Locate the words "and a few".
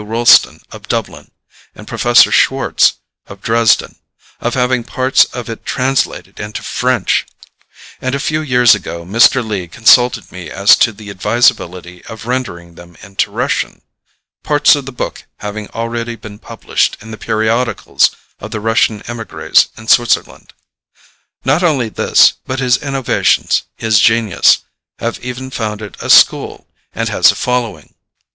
8.01-8.41